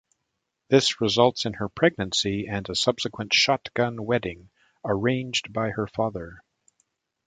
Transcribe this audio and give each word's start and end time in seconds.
This 0.67 0.99
results 0.99 1.45
in 1.45 1.53
her 1.53 1.69
pregnancy 1.69 2.47
and 2.47 2.67
a 2.67 2.73
subsequent 2.75 3.35
Shotgun 3.35 4.03
wedding 4.03 4.49
arranged 4.83 5.53
by 5.53 5.69
her 5.69 5.85
father. 5.85 6.41